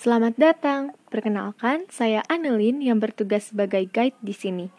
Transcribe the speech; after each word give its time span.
Selamat 0.00 0.32
datang. 0.40 0.96
Perkenalkan, 1.12 1.84
saya 1.92 2.24
Anelin 2.24 2.80
yang 2.80 3.04
bertugas 3.04 3.52
sebagai 3.52 3.84
guide 3.84 4.16
di 4.24 4.32
sini. 4.32 4.72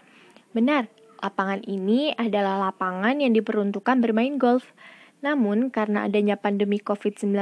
Benar, 0.50 0.90
lapangan 1.21 1.61
ini 1.69 2.09
adalah 2.17 2.58
lapangan 2.58 3.21
yang 3.21 3.29
diperuntukkan 3.37 4.01
bermain 4.01 4.42
golf. 4.42 4.73
Namun, 5.21 5.69
karena 5.69 6.09
adanya 6.09 6.42
pandemi 6.42 6.81
COVID-19, 6.81 7.37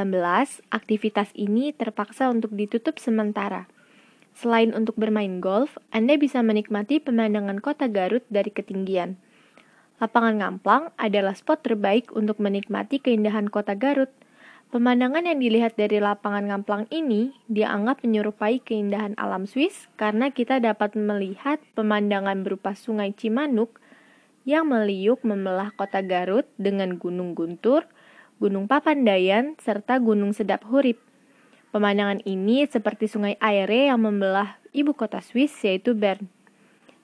aktivitas 0.75 1.31
ini 1.39 1.71
terpaksa 1.71 2.27
untuk 2.27 2.51
ditutup 2.51 2.99
sementara. 2.99 3.71
Selain 4.35 4.75
untuk 4.75 4.99
bermain 4.99 5.39
golf, 5.39 5.79
Anda 5.95 6.19
bisa 6.19 6.43
menikmati 6.43 6.99
pemandangan 6.99 7.63
kota 7.63 7.87
Garut 7.87 8.27
dari 8.27 8.51
ketinggian. 8.51 9.15
Lapangan 10.03 10.35
Ngamplang 10.35 10.91
adalah 10.99 11.31
spot 11.31 11.63
terbaik 11.63 12.11
untuk 12.11 12.43
menikmati 12.43 12.99
keindahan 12.99 13.47
kota 13.47 13.71
Garut– 13.79 14.11
Pemandangan 14.69 15.25
yang 15.25 15.41
dilihat 15.41 15.81
dari 15.81 15.97
lapangan 15.97 16.45
Ngamplang 16.45 16.85
ini 16.93 17.33
dianggap 17.49 18.05
menyerupai 18.05 18.61
keindahan 18.61 19.17
alam 19.17 19.49
Swiss 19.49 19.89
karena 19.97 20.29
kita 20.29 20.61
dapat 20.61 20.93
melihat 20.93 21.57
pemandangan 21.73 22.45
berupa 22.45 22.77
sungai 22.77 23.09
Cimanuk 23.17 23.81
yang 24.45 24.69
meliuk 24.69 25.25
membelah 25.25 25.73
kota 25.73 26.05
Garut 26.05 26.45
dengan 26.61 27.01
Gunung 27.01 27.33
Guntur, 27.33 27.89
Gunung 28.37 28.69
Papandayan, 28.69 29.57
serta 29.57 29.97
Gunung 29.97 30.37
Sedap 30.37 30.61
Hurip. 30.69 31.01
Pemandangan 31.73 32.21
ini 32.29 32.61
seperti 32.69 33.09
sungai 33.09 33.41
Aire 33.41 33.89
yang 33.89 34.05
membelah 34.05 34.61
ibu 34.69 34.93
kota 34.93 35.17
Swiss 35.25 35.49
yaitu 35.65 35.97
Bern. 35.97 36.29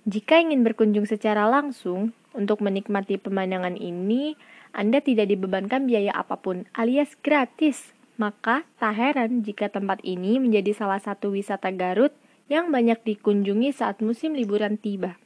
Jika 0.05 0.37
ingin 0.37 0.61
berkunjung 0.61 1.09
secara 1.09 1.49
langsung, 1.49 2.13
untuk 2.35 2.61
menikmati 2.61 3.17
pemandangan 3.17 3.79
ini, 3.79 4.35
Anda 4.75 5.01
tidak 5.01 5.31
dibebankan 5.31 5.87
biaya 5.87 6.13
apa 6.13 6.37
pun 6.37 6.67
alias 6.75 7.15
gratis. 7.23 7.95
Maka, 8.15 8.63
tak 8.79 8.95
heran 8.95 9.43
jika 9.43 9.67
tempat 9.67 9.99
ini 10.03 10.39
menjadi 10.39 10.71
salah 10.71 10.99
satu 10.99 11.35
wisata 11.35 11.71
Garut 11.75 12.15
yang 12.47 12.71
banyak 12.71 13.01
dikunjungi 13.03 13.75
saat 13.75 13.99
musim 13.99 14.37
liburan 14.37 14.79
tiba. 14.79 15.19